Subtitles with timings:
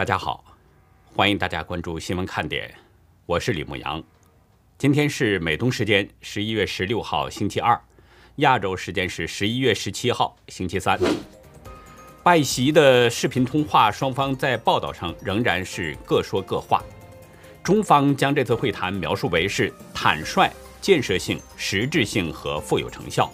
[0.00, 0.42] 大家好，
[1.14, 2.74] 欢迎大家关注新闻看点，
[3.26, 4.02] 我是李牧阳。
[4.78, 7.78] 今天是美东时间十一月十六号星期二，
[8.36, 10.98] 亚洲时间是十一月十七号星期三。
[12.22, 16.82] 拜习的视频通话，双方在报道上仍然是各说各话。
[17.62, 23.30] 中方将这次会谈描述为是坦率、建设性、实质性和富有成效。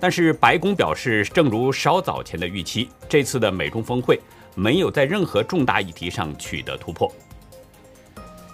[0.00, 4.20] 但是白宫表示，正如稍早前的预期，这次的美中峰会
[4.54, 7.10] 没有在任何重大议题上取得突破。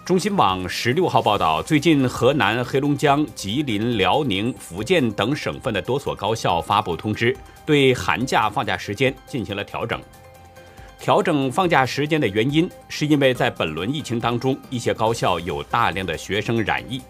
[0.03, 10.01] 中新网十六号报道，最近河南、黑龙江、吉林、辽宁、福建等省份的多所高校发布通知，对寒假放假时间进行了调整。
[10.99, 17.01] 调整放假时间的原因，是因为在本轮疫情当中，一些高校有大量的学生染疫。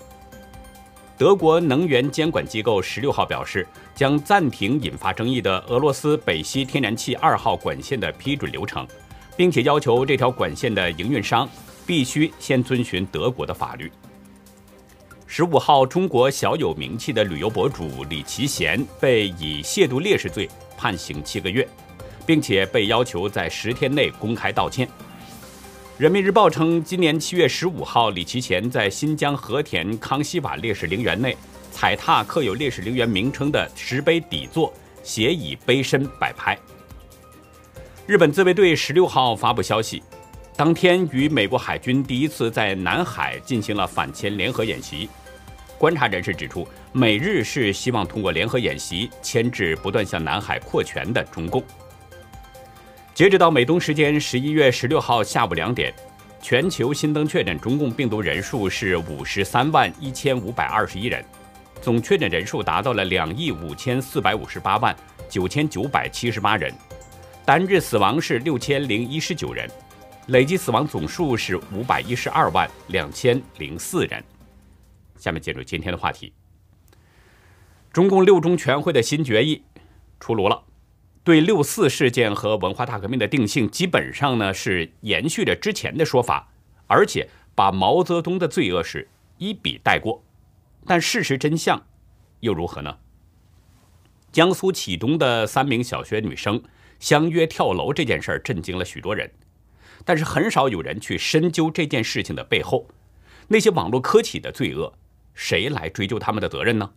[1.21, 8.87] 德国能源监管机构十六号表示，将暂停引发争议的俄罗斯北溪天然气二号管线的批准流程，
[9.37, 11.47] 并且要求这条管线的营运商
[11.85, 13.91] 必须先遵循德国的法律。
[15.27, 21.67] 十五号，中国小有名气的旅游博主李奇贤被以亵渎烈士罪判刑七个月，
[22.25, 24.89] 并且被要求在十天内公开道歉。
[26.01, 31.37] 人民日报称，今年七月十五号，李其贤在新疆和田康熙瓦烈士陵园内
[31.69, 36.57] 踩踏刻有烈士陵园名称的石碑底座，斜以碑身摆拍。
[38.07, 40.01] 日本自卫队十六号发布消息，
[40.57, 45.07] 当天与美国海军第一次在南海进行了反潜联合演习。
[45.77, 51.63] 观察人士指出，美日是希望通过联合演习牵制不断向南海扩权的中共。
[53.21, 55.93] 截止到美东时间十一月十六号下午两点，
[56.41, 61.23] 全球新增确诊中共病毒人数是五十三万一千五百二十一人，
[61.83, 64.95] 总确诊人数达到了两亿五千四百五十八万
[65.29, 66.73] 九千九百七十八人，
[67.45, 69.69] 单日死亡是六千零一十九人，
[70.29, 74.23] 累计死亡总数是五百一十二万两千零四人。
[75.19, 76.33] 下面进入今天的话题，
[77.93, 79.61] 中共六中全会的新决议
[80.19, 80.63] 出炉了。
[81.23, 86.51] 对六四事件和文化大革命的定性，基本上呢是延续着之前的说法，
[86.87, 90.23] 而且把毛泽东的罪恶是一笔带过。
[90.87, 91.85] 但事实真相
[92.39, 92.97] 又如何呢？
[94.31, 96.63] 江苏启东的三名小学女生
[96.99, 99.29] 相约跳楼这件事儿震惊了许多人，
[100.03, 102.87] 但是很少有人去深究这件事情的背后，
[103.49, 104.91] 那些网络科企的罪恶，
[105.35, 106.91] 谁来追究他们的责任呢？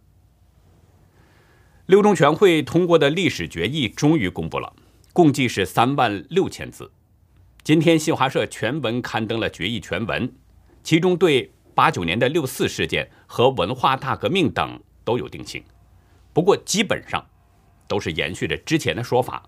[1.87, 4.73] 六中全会通过的历史决议终于公布了，
[5.13, 6.91] 共计是三万六千字。
[7.63, 10.33] 今天新华社全文刊登了决议全文，
[10.83, 15.63] 其中对八九年的六四事件和文化大革命等都有定性，
[16.33, 17.23] 不过基本上
[17.87, 19.43] 都是延续着之前的说法。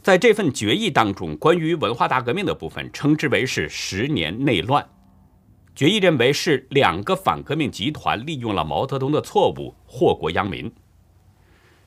[0.00, 4.88] 在这份决议当中，关于文化大革命的部分称之为是十年内乱。
[5.74, 10.72] 决议认为是两个反革命集团利用了毛泽东的错误，祸国殃民。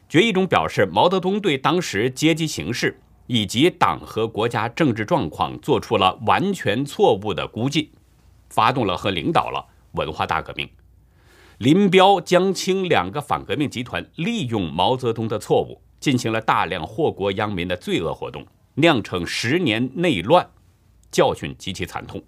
[0.10, 7.92] 决议中表示，毛泽东对当时阶级形势以及党和国家政治状况做出了完全错误的估计，
[8.50, 10.68] 发动了和领导了文化大革命。
[11.60, 18.44] 林彪、江青两个反革命集团利用毛泽东的错误，进行了大量祸国殃民的罪恶活动，
[18.74, 20.50] 酿成十年内乱，
[21.12, 22.20] 教训极其惨痛。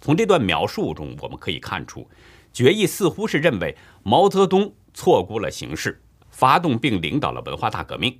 [0.00, 2.08] 从这段描述中，我们可以看出，
[2.50, 6.00] 决议似乎是认为毛泽东错估了形势。
[6.40, 8.16] 发动并领导了文化大革命，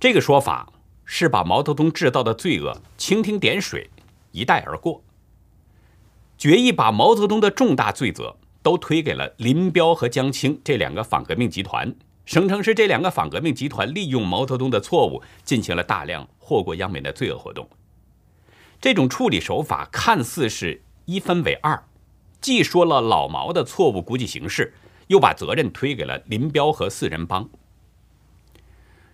[0.00, 0.72] 这个说法
[1.04, 3.90] 是把毛泽东制造的罪恶蜻蜓点水，
[4.30, 5.02] 一带而过。
[6.38, 17.68] 决议把毛泽东的重大罪责都推给了林彪和江青这两个反革命集团，声称是这两个反革命集团利用毛泽东的错误进行了大量祸国殃民的罪恶活动。
[18.80, 21.84] 这种处理手法看似是一分为二，
[22.40, 24.72] 既说了老毛的错误估计形势。
[25.12, 27.46] 又把责任推给了林彪和四人帮。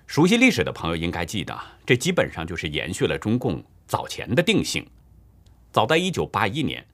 [0.06, 4.88] 熟悉历史的朋友应该记得，这基本上就是延续了中共早前的定性。
[5.72, 6.86] 早在1981年，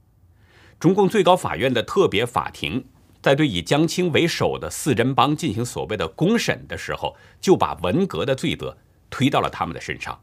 [0.81, 2.83] 中共最高法院的特别法庭
[3.21, 8.75] 在对以江青为首的四人帮进行所谓的公审的时候，就把文革的罪责
[9.11, 10.19] 推到了他们的身上，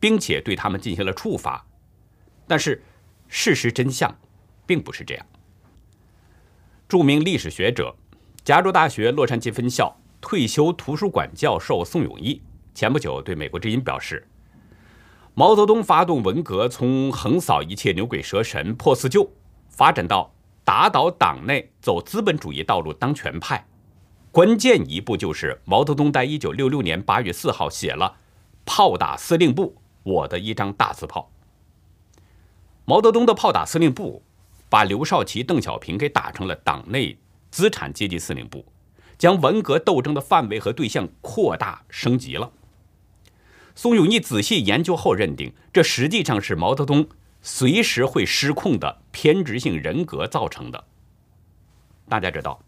[0.00, 1.66] 并且对他们进行了处罚。
[2.48, 2.82] 但是，
[3.28, 4.18] 事实真相
[4.66, 5.26] 并不是这样。
[6.88, 7.94] 著名历史学者。
[8.44, 12.42] 加州大学洛杉矶分校退休图书馆教授宋永毅
[12.74, 14.26] 前不久对美国之音表示
[15.34, 19.30] ：“毛泽东发动文革，从横扫一切牛鬼蛇神、破四旧，
[19.68, 20.34] 发展到
[20.64, 23.64] 打倒党内走资本主义道路当权派，
[24.32, 28.16] 关键一步就是毛泽东在一九六六年八月四号写了
[28.66, 31.30] ‘炮打司令部，我的一张大字炮。
[32.86, 34.24] 毛泽东的炮打司令部，
[34.68, 37.16] 把刘少奇、邓小平给打成了党内
[37.52, 38.66] 资产阶级司令部，
[39.16, 42.50] 将文革斗争的范围和对象扩大升级了。
[43.76, 47.06] 宋永毅仔细研究后认定，这实际上是毛泽东
[47.42, 50.84] 随时会失控的偏执性人格造成的。
[52.08, 52.60] 大家知道，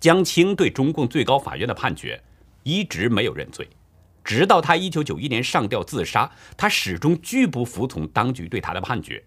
[0.00, 2.22] 江青对中共最高法院的判决
[2.62, 3.68] 一直没有认罪。
[4.22, 9.22] 直到他一九九一年上吊自杀，他始终拒不服从当局对他的判决。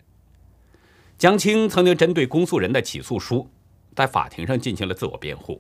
[1.17, 3.49] 江青曾经针对公诉人的起诉书，
[3.97, 5.59] 在法庭上进行了自我辩护。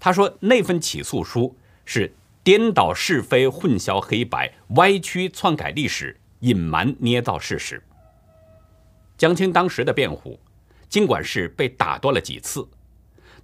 [0.00, 2.10] 他说那份起诉书是
[2.42, 7.82] 颠倒是非、混淆黑白、歪曲篡改历史、隐瞒捏造事实。
[9.18, 10.40] 江青当时的辩护，
[10.88, 12.66] 尽管是被打断了几次，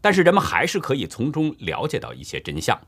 [0.00, 2.81] 但是人们还是可以从中了解到一些真相。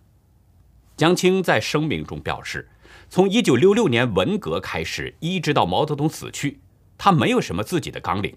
[0.97, 2.67] 江青在声明中表示，
[3.11, 6.61] 从1966年文革开始，一直到毛泽东死去，
[6.97, 8.35] 他没有什么自己的纲领。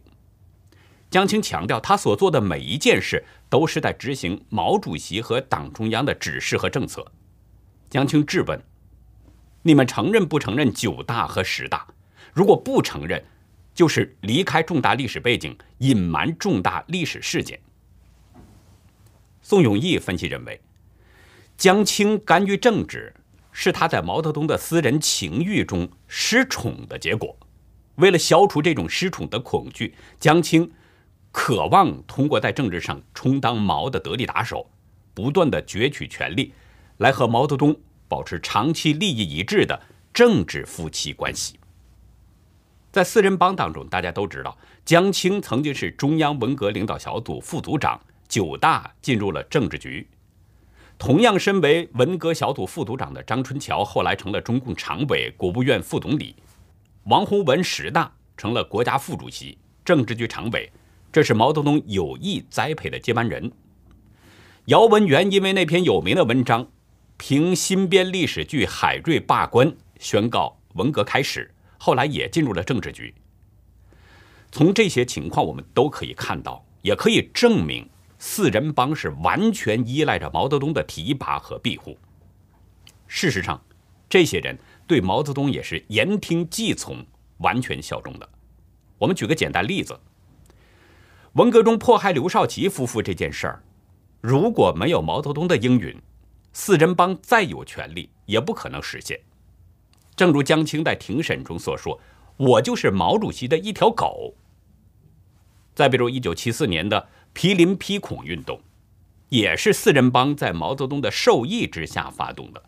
[1.09, 7.05] 江青强调，他所做的每一件事都是在执行毛主席和党中央的指示和政策。
[7.89, 8.61] 江青质问
[9.63, 11.87] ：“你们承认不承认九大和十大？
[12.33, 13.23] 如果不承认，
[13.73, 17.59] 就是离开重大历史背景，隐瞒重大历史事件。”
[19.41, 20.59] 宋永毅分析认为。
[21.57, 23.15] 江青干预政治，
[23.51, 27.35] 是他在毛泽东的私人情欲中失宠的结果。
[27.95, 30.71] 为了消除这种失宠的恐惧，江青
[31.31, 34.69] 渴望通过在政治上充当毛的得力打手，
[35.13, 36.53] 不断的攫取权力，
[36.97, 37.75] 来和毛泽东
[38.07, 39.79] 保持长期利益一致的
[40.13, 41.59] 政治夫妻关系。
[42.91, 50.07] 在四人帮当中，大家都知道，江青曾经是中央文革领导小组副组长，九大进入了政治局。
[50.97, 56.33] 同样身为文革小组副组长的张春桥，后来成了中共常委、国务院副总理；
[57.03, 60.71] 王洪文十大成了国家副主席、政治局常委，
[61.17, 63.51] 这是毛泽东有意栽培的接班人。
[64.65, 66.69] 姚文元因为那篇有名的文章，
[67.17, 69.67] 凭新编历史剧《海瑞罢官》
[69.99, 73.11] 宣告文革开始，后来也进入了政治局。
[74.51, 77.89] 从这些情况，我们都可以看到，也可以证明。
[78.19, 81.97] 四人帮是完全依赖着毛泽东的提拔和庇护。
[83.07, 83.59] 事实上，
[84.07, 84.55] 这些人
[84.85, 87.03] 对毛泽东也是言听计从、
[87.39, 88.29] 完全效忠的。
[88.99, 89.99] 我们举个简单例子：
[91.37, 93.61] 文革中迫害刘少奇夫妇这件事儿，
[94.21, 95.95] 如果没有毛泽东的应允，
[96.51, 99.19] 四人帮再有权力也不可能实现。
[100.15, 101.99] 正如江青在庭审中所说
[102.37, 104.33] ：“我就是毛主席的一条狗。”
[105.75, 107.07] 再比如一九七四年的。
[107.33, 108.59] 批林批孔运动，
[109.29, 112.63] 也是四人帮在毛泽东的授意之下发动的，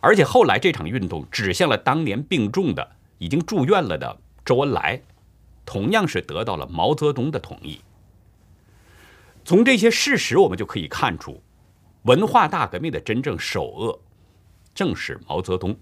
[0.00, 2.88] 而且后来这场运动指向了当年病重的、
[3.18, 5.02] 已经住院了的周恩来，
[5.64, 7.80] 同样是得到了毛泽东的同意。
[9.46, 11.40] 从这些事实，我们就可以看出，
[12.02, 14.00] 文化大革命的真正首恶，
[14.74, 15.76] 正是毛泽东。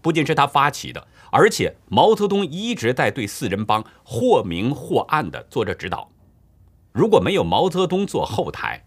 [0.00, 6.12] 不仅是他发起的，而且毛泽东一直在对四人帮或明或暗的做着指导。
[6.92, 8.86] 如果没有毛泽东做后台，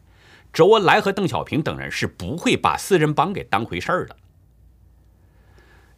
[0.54, 4.16] 周恩来和邓小平等人是不会把四人帮给当回事儿的。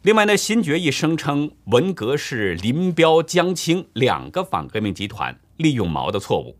[0.02, 6.56] 另外呢，新决议声称文革是林彪、江青两个反革命集团利用毛的错误，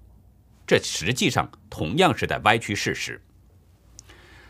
[0.66, 3.20] 这实际上同样是在歪曲事实。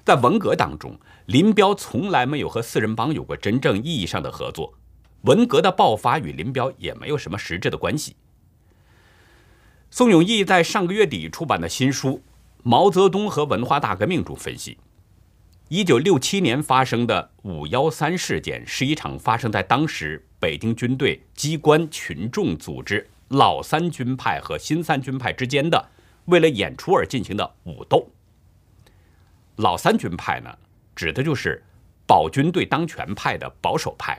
[0.04, 4.74] 在文革当中，林彪从来没有和四人帮有过真正意义上的合作，
[5.22, 8.16] 文革的爆发与林彪也没有什么实质的关系。
[9.90, 12.10] 宋永毅在上个月底出版的新书
[12.62, 14.76] 《毛泽东和文化大革命》中分析，
[15.68, 25.88] 一九六七年发生的五幺三事件是一场发生在当时北京军队机关群众组织老三军派和新三军派之间的
[26.26, 28.08] 为了演出而进行的武斗。
[29.56, 30.58] 老三军派呢，
[30.96, 31.62] 指的就是
[32.06, 34.16] 保军队当权派的保守派；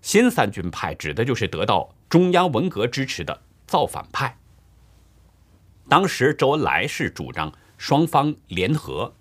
[0.00, 4.38] 新三军派指的就是得到中央文革支持的造反派。
[5.88, 9.14] 当时周恩来是主张双方联合，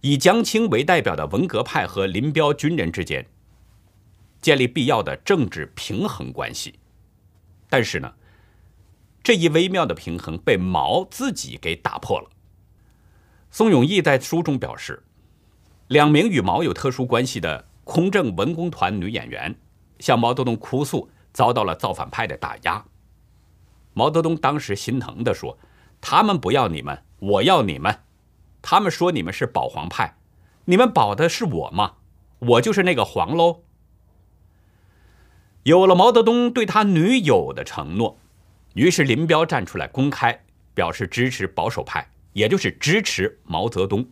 [0.00, 3.26] 以江青为代表的文革派和林彪军人之间
[4.40, 6.78] 建立必要的政治平衡关系。
[7.68, 8.14] 但是呢，
[9.28, 12.30] 这一微妙的平衡被毛自己给打破了。
[13.50, 15.04] 宋永毅在书中表示，
[15.88, 19.54] 两名与毛有特殊关系的空政文工团女演员
[19.98, 22.82] 向毛泽东哭诉，遭到了造反派的打压。
[23.92, 25.58] 毛泽东当时心疼地说
[26.00, 27.98] ：“他们不要你们，我要你们。
[28.62, 30.16] 他们说你们是保皇派，
[30.64, 31.96] 你们保的是我吗？
[32.38, 33.60] 我就是那个黄喽。”
[35.64, 38.18] 有了毛泽东对他女友的承诺，
[38.74, 40.44] 于是林彪站出来公开
[40.74, 44.08] 表示支持保守派，也就是支持毛泽东。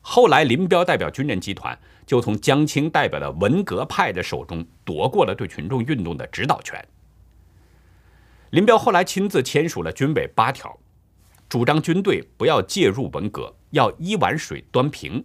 [0.00, 6.84] 后来，林彪代表军人集团就从江青代表的文革派的手中夺过了对群众运动的指导权。
[8.50, 10.76] 林彪后来亲自签署了军委八条，
[11.48, 15.24] 主张军队不要介入文革，要一碗水端平。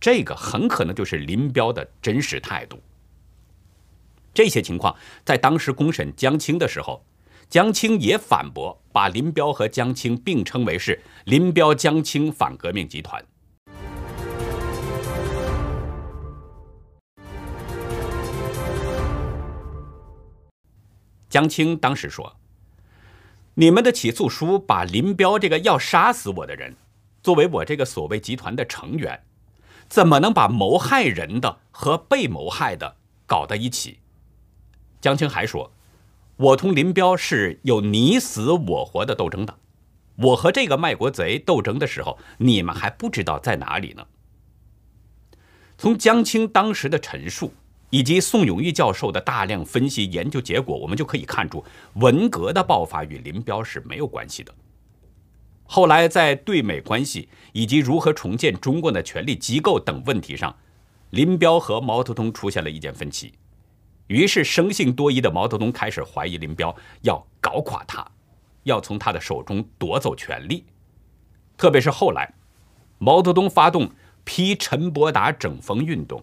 [0.00, 2.82] 这个很可能就是林彪的真实态度。
[4.32, 4.94] 这些情况
[5.24, 7.04] 在当时公审江青的时候，
[7.48, 13.24] 江青也反驳，把林彪和江青并称为是林彪江青反革命集团。
[21.28, 22.36] 江青当时说
[23.54, 26.76] ：“你们的起诉书把林彪这个要杀死我的人，
[27.22, 29.22] 作为我这个所谓集团的成员，
[29.88, 32.96] 怎么能把谋害人的和被谋害的
[33.26, 33.98] 搞到一起？”
[35.00, 35.72] 江青还说
[36.36, 39.58] ：“我同林彪是有你死我活的斗争的，
[40.16, 44.06] 我和这个卖国贼斗争的时候，你们还不知道在哪里呢。”
[45.78, 47.52] 从江青当时的陈述。
[47.92, 51.64] 以及宋永玉教授的大量分析研究结果，我们就可以看出，
[51.94, 54.54] 文革的爆发与林彪是没有关系的。
[55.64, 60.56] 后来在对美关系以及如何重建中国的权力机构等问题上，
[61.10, 63.34] 林彪和毛泽东出现了意见分歧，
[64.10, 68.04] 于是生性多疑的毛泽东开始怀疑林彪要搞垮他，
[68.64, 70.64] 要从他的手中夺走权力。
[71.56, 72.34] 特别是后来，
[72.98, 73.88] 毛泽东发动
[74.24, 76.20] 批陈伯达整风运动。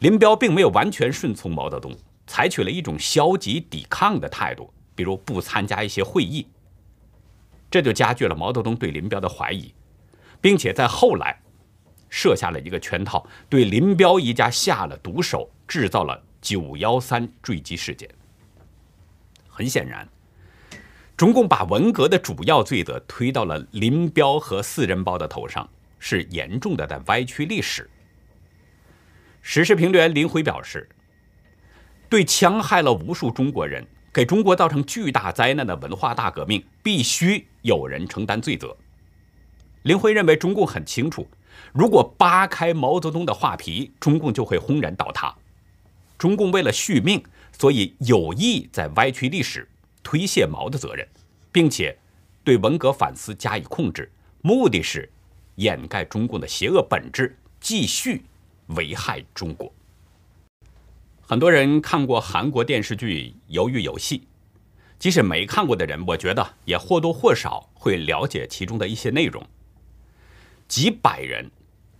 [0.00, 1.90] 林彪并没有完全顺从毛泽东，
[2.26, 6.46] 采取了一种消极抵抗的态度，比如不参加一些会议，
[7.70, 9.72] 这就加剧了毛泽东对林彪的怀疑，
[10.38, 11.40] 并且在后来
[12.10, 18.08] 设下了一个圈套，对林彪一家下了毒手，制造了九幺三坠机事件。
[19.48, 20.08] 很显然，
[21.16, 27.90] 中共把文革的主要罪责推到了林彪和四人帮的头上，是严重的在歪曲历史。
[29.42, 30.88] 时事评论员林辉表示
[32.08, 38.76] ：“对戕害了无数中国人、给中国造成巨大灾难的文化大革命，必须有人承担罪责。”
[39.82, 41.28] 林辉认为，中共很清楚，
[41.72, 45.34] 如果扒开毛泽东的画皮，中共就会轰然倒塌。
[46.18, 49.68] 中共为了续命，所以有意在歪曲历史，
[50.02, 51.06] 推卸毛的责任，
[51.50, 51.96] 并且
[52.44, 54.10] 对文革反思加以控制，
[54.42, 55.10] 目的是
[55.56, 58.24] 掩盖中共的邪恶本质，继续。
[58.70, 59.72] 危害中国。
[61.20, 64.18] 很多人看过韩国电视剧《鱿鱼游戏》，
[64.98, 69.46] 即使没看过的人，我觉得也或多或少会了解其中的一些内容。
[70.66, 71.48] 几百人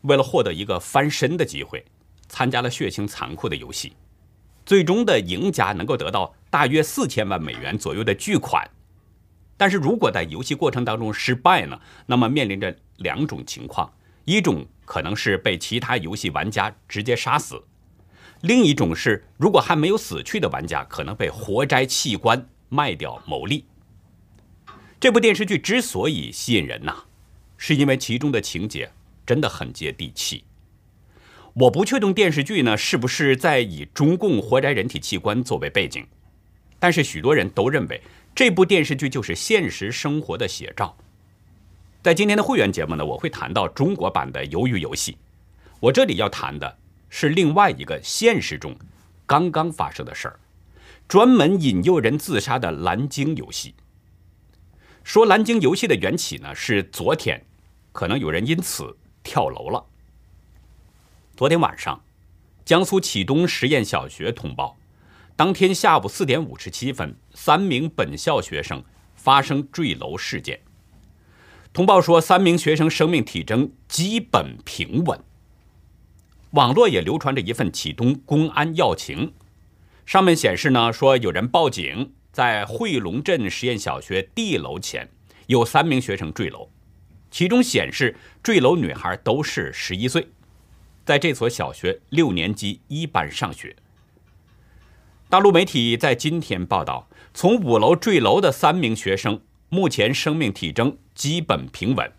[0.01, 1.85] 为了获得一个翻身的机会，
[2.27, 3.93] 参加了血腥残酷的游戏，
[4.67, 8.69] 最终的赢家能够得到大约四千万美元左右的巨款。
[9.57, 11.81] 但是如果在游戏过程当中失败呢？
[12.05, 13.91] 那么面临着两种情况。
[14.27, 17.63] 一种可能是被其他游戏玩家直接杀死，
[18.41, 23.65] 另一种是如果还没有死去的玩家可能被活摘器官卖掉牟利。
[24.99, 27.05] 这部电视剧之所以吸引人呐，
[27.57, 28.91] 是因为其中的情节
[29.25, 30.43] 真的很接地气。
[31.59, 36.07] 我不确定电视剧呢是不是在以中共活摘人体器官作为背景，
[36.79, 37.99] 但是许多人都认为
[38.35, 40.95] 这部电视剧就是现实生活的写照。
[42.03, 45.17] 在今天的会员节目呢，我会谈到中国版的鱿鱼游戏。
[45.81, 46.77] 我这里要谈的
[47.09, 48.77] 是另外一个现实中
[49.25, 50.39] 刚刚发生的事儿，
[51.09, 53.75] 专门引诱人自杀的蓝鲸游戏。
[55.03, 57.43] 说蓝鲸游戏的缘起呢，是昨天，
[57.93, 59.83] 可能有人因此跳楼了。
[61.37, 62.03] 昨天晚上，
[62.65, 64.79] 江苏启东实验小学通报，
[65.37, 68.83] 当天下午四点五十七分，三名本校学生
[69.15, 70.61] 发生坠楼事件。
[71.75, 75.21] 通报说，三名学生生命体征基本平稳。
[76.53, 79.35] 网络也流传着一份启东公安要情，
[80.07, 85.11] 上面显示呢，说有人报警，在汇龙镇实验小学 D 楼前
[85.49, 86.71] 有三名学生坠楼，
[87.31, 90.29] 其中显示坠楼女孩都是十一岁，
[91.07, 93.77] 在这所小学六年级一班上学。
[95.29, 99.41] 大陆媒体在今天报道，从五楼坠楼的三名学生。
[99.69, 102.13] 目前生命体征基本平稳，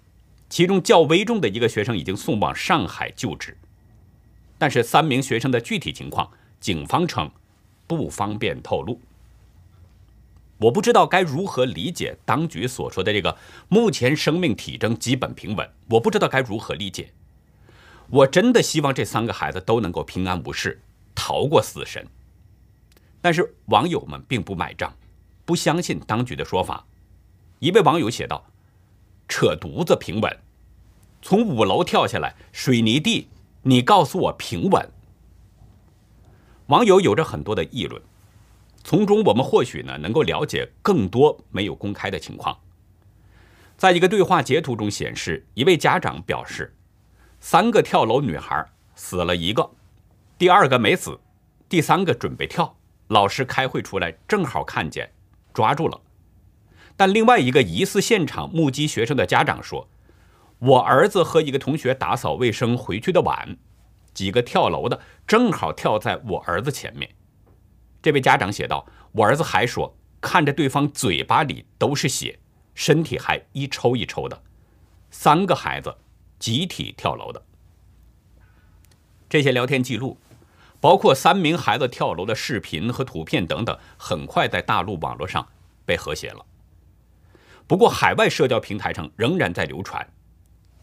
[0.50, 3.58] 其中较危重的一个学生已经送往上海救治，
[4.58, 6.29] 但是三名学生的具体情况，
[6.60, 7.32] 警方称
[7.88, 9.00] 不方便透露。
[10.60, 13.38] 我不知道该如何理解当局所说的这个
[13.70, 17.13] 目前生命体征基本平稳，我不知道该如何理解。
[18.10, 20.82] 我真的希望这三个孩子都能够平安无事，
[21.14, 22.08] 逃过死神。
[23.20, 24.94] 但是网友们并不买账，
[25.44, 26.86] 不相信当局的说法。
[27.60, 28.46] 一位网友写道
[29.28, 30.38] ：“扯犊子平稳，
[31.22, 33.28] 从五楼跳下来，水泥地，
[33.64, 34.90] 你告诉我平稳？”
[36.68, 38.02] 网友有着很多的议论，
[38.84, 42.58] 从中我们或许呢能够了解更多没有公开的情况。
[43.76, 46.74] 在一个对话截图中显示，一位家长表示，
[47.39, 48.65] 三个跳楼女孩
[48.96, 49.70] 死了一个，
[50.38, 51.20] 第二个没死，
[51.70, 52.75] 第三个准备跳，
[53.08, 55.12] 老师开会出来正好看见，
[55.53, 56.01] 抓住了。
[56.96, 59.88] 但另外一个疑似现场目击学生的家长说，
[60.60, 63.58] 我儿子和一个同学打扫卫生回去的晚。
[64.13, 67.08] 几个跳楼的正好跳在我儿子前面。
[68.01, 72.39] 这位家长写道：“我儿子还说，看着对方嘴巴里都是血，
[72.74, 74.41] 身体还一抽一抽的。
[75.12, 75.96] 三个孩子
[76.39, 77.41] 集体跳楼的。
[79.29, 80.17] 这些聊天记录，
[80.79, 85.48] 包括三名孩子跳楼的视频和图片等等，很快在大陆网络上
[85.86, 86.46] 被和谐了。
[87.67, 90.08] 不过，海外社交平台上仍然在流传，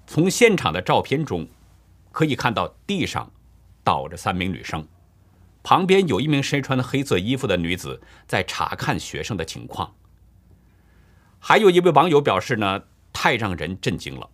[0.07, 1.49] 从现场的照片中。”
[2.15, 3.29] 可以看到地上
[3.83, 4.87] 倒着三名女生，
[5.65, 9.97] 旁边有一名身穿黑色衣服的女子在查看学生的情况。
[11.41, 14.31] 还有一位网友表示呢，太让人震惊了，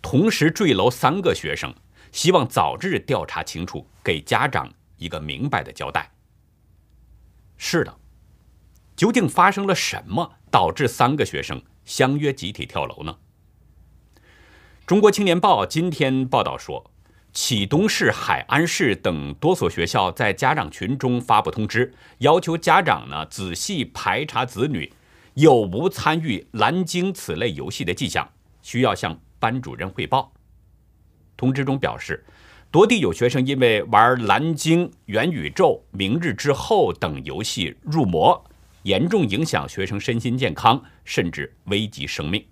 [0.00, 1.74] 同时坠楼三个学生，
[2.12, 6.10] 希望早日调查清楚，给家长一个明白的交代。
[7.56, 7.96] 是的，
[8.96, 13.16] 究竟发生了什么，导致三个学生相约集体跳楼呢？
[14.86, 16.90] 中国青年报今天报道说。
[17.30, 24.92] 启东市、海安市等多所学校在家长群中发布通知，要求家长呢仔细排查子女
[25.34, 28.28] 有无参与蓝鲸此类游戏的迹象，
[28.62, 30.32] 需要向班主任汇报。
[31.36, 32.24] 通知中表示，
[32.70, 38.44] 多地有学生因为玩蓝鲸、元宇宙、明日之后等游戏入魔，
[38.82, 42.44] 严重影响学生身心健康，甚至危及生命。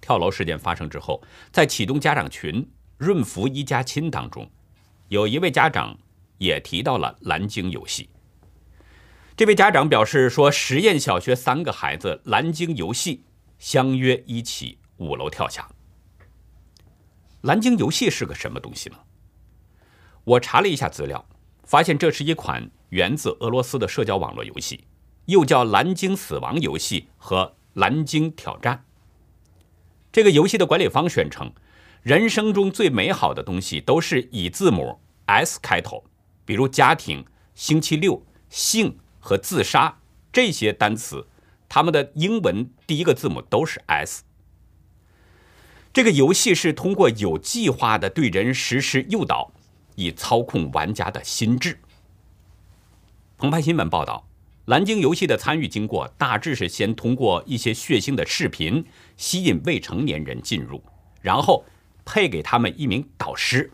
[0.00, 2.68] 跳楼事件发生之后，在启东家长群。
[2.98, 4.48] 润福一家亲当中，
[5.08, 5.98] 有一位家长
[6.38, 8.08] 也提到了蓝鲸游戏。
[9.36, 13.24] 这位家长表示说，实验小学三个孩子蓝鲸游戏
[13.58, 15.68] 相约一起五楼跳下。
[17.42, 18.96] 蓝鲸游戏是个什么东西呢？
[20.24, 21.24] 我查了一下资料，
[21.64, 24.84] 发现这是一款源自俄罗斯的社交网络游戏，
[25.26, 28.84] 又叫蓝鲸死亡游戏和蓝鲸挑战。
[30.12, 31.52] 这个游戏的管理方宣称。
[32.02, 36.02] 人生中最美好的东西都是以字母 S 开头，
[36.44, 40.00] 比如家庭、星期六、性和自杀
[40.32, 41.24] 这些单词，
[41.68, 44.24] 它们的英文第一个字母都是 S。
[45.92, 49.52] 这个游戏是通过有计划的对人实施诱导，
[49.94, 51.78] 以操控玩家的心智。
[53.38, 54.26] 澎湃新闻报道，
[54.66, 58.84] 蓝鲸游戏的参与经过大致是先通过一些血腥的视频
[59.16, 60.82] 吸引未成年人进入，
[61.20, 61.64] 然后。
[62.04, 63.70] 配给他们一名导师，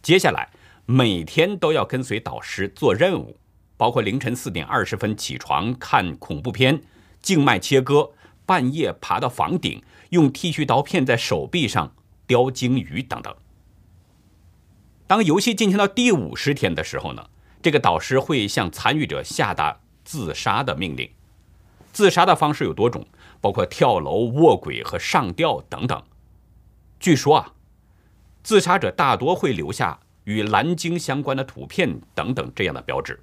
[0.00, 0.48] 接下来
[0.86, 3.36] 每天都要跟随导师做任务，
[3.76, 6.80] 包括凌晨四点二十分起床看恐怖片、
[7.20, 8.12] 静脉切割、
[8.48, 11.94] 半夜爬到房顶用剃须刀片在手臂上
[12.26, 13.36] 雕鲸鱼等等。
[15.06, 17.28] 当游戏进行到第五十天的时候呢，
[17.60, 21.10] 这个导师会向参与者下达自杀的命令。
[21.92, 23.06] 自杀的方式有多种，
[23.42, 26.02] 包括跳楼、卧轨和上吊等等。
[26.98, 27.52] 据说啊，
[28.42, 33.20] 自杀者大多会留下与蓝鲸相关的图片等等这样的标志。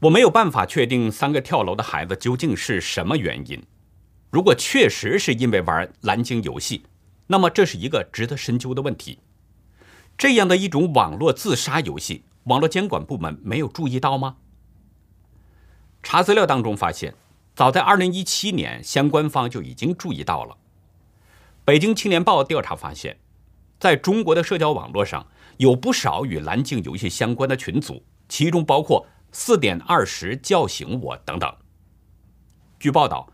[0.00, 3.62] 我没有办法确定三个跳楼的孩子究竟是什么原因。
[4.30, 6.84] 如果确实是因为玩蓝鲸游戏，
[7.26, 9.18] 那么这是一个值得深究的问题。
[10.16, 14.36] 这样的一种网络自杀游戏，网络监管部门没有注意到吗？
[16.02, 17.14] 查资料当中发现，
[17.54, 20.56] 早在2017年，相关方就已经注意到了。
[21.64, 23.18] 北京青年报调查发现，
[23.78, 25.26] 在中国的社交网络上
[25.58, 31.54] 有不少与蓝鲸游戏相关的群组，其中包括“四点二十叫醒我”等等。
[32.78, 33.32] 据报道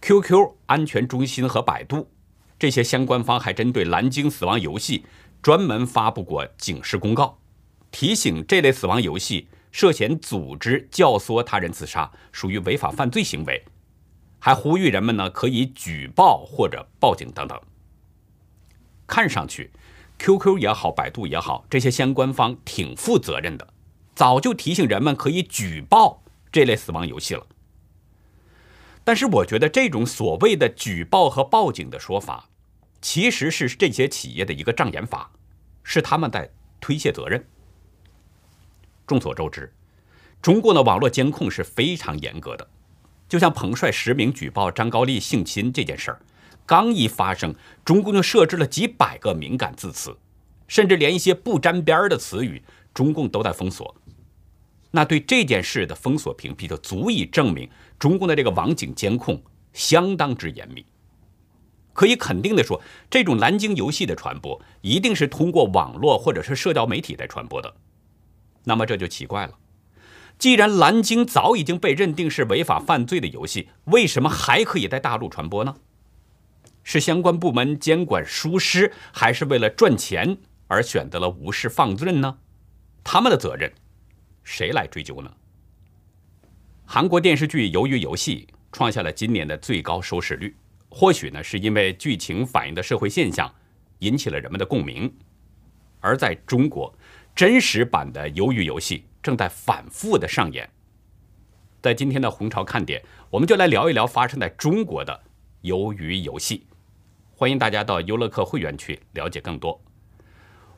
[0.00, 2.10] ，QQ 安全中心和百度
[2.58, 5.04] 这些相关方还针对蓝鲸死亡游戏
[5.40, 7.38] 专门发布过警示公告，
[7.90, 13.64] 提醒这类死亡游戏涉嫌组织教唆他人自杀，属于违法犯罪行为，
[14.40, 17.60] 还呼吁人们呢可以举报或者报警等等。
[19.06, 19.70] 看上去
[20.18, 23.72] ，QQ 也好，百度也好，这些相关方挺负责任的，
[24.18, 27.46] 早就提醒人们可以举报这类死亡游戏了。
[29.04, 32.48] 但是，我觉得这种所谓的举报和报警的说法，
[33.00, 35.30] 其实是这些企业的一个障眼法，
[35.84, 36.50] 是他们在
[36.80, 37.46] 推卸责任。
[39.06, 39.72] 众所周知，
[40.42, 42.68] 中共的网络监控是非常严格的。
[43.28, 46.20] 就像彭帅实名举报张高丽性侵这件事儿，
[46.66, 47.54] 刚一发生，
[47.84, 50.16] 中共就设置了几百个敏感字词，
[50.66, 52.60] 甚至连一些不沾边的词语，
[52.92, 53.94] 中共都在封锁。
[54.90, 60.84] 那对这件事的封锁屏蔽，就足以证明中共的这个网警监控相当之严密。
[61.92, 67.74] 可以肯定的说，这种蓝鲸游戏的传播一定是通过网络或者是社交媒体在传播的。
[68.64, 69.58] 那么这就奇怪了，
[70.38, 75.74] 既然蓝鲸早已经被认定是违法犯罪的游戏，为什么还可以在大陆传播呢？
[76.84, 82.38] 是相关部门监管疏失，还是为了赚钱而选择了无视放任呢？
[83.02, 83.72] 他们的责任
[84.48, 85.30] 谁来追究呢？
[86.86, 90.56] 韩国电视剧《鱿鱼游戏》创下了今年的最高收视率。
[90.88, 93.54] 或许呢，是因为剧情反映的社会现象
[93.98, 95.14] 引起了人们的共鸣，
[96.00, 96.92] 而在中国，
[97.36, 100.66] 真实版的鱿鱼游戏正在反复的上演。
[101.82, 105.24] 在今天的红潮看点，我们就来聊一聊发生在中国的
[105.64, 106.66] 鱿鱼游戏。
[107.34, 109.78] 欢迎大家到优乐客会员区了解更多。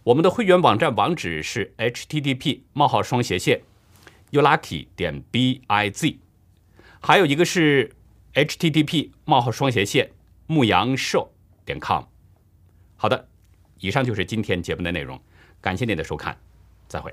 [0.04, 3.62] 我们的会员网站网址是 http: 冒号双斜线
[4.32, 6.16] ，ulucky 点 biz，
[7.00, 7.92] 还有一个是。
[8.32, 10.08] http: 冒号双斜线
[10.46, 11.32] 牧羊兽
[11.64, 12.04] 点 com。
[12.96, 13.28] 好的，
[13.80, 15.20] 以上就是今天节目的内容，
[15.60, 16.38] 感谢您的收看，
[16.86, 17.12] 再会。